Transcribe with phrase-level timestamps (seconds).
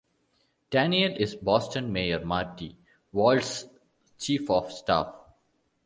[0.71, 2.75] Daniel is Boston Mayor Marty
[3.11, 3.65] Walsh's
[4.17, 5.13] chief of staff.